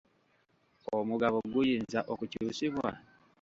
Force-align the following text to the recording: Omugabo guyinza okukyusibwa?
Omugabo 0.97 1.37
guyinza 1.53 1.99
okukyusibwa? 2.11 2.89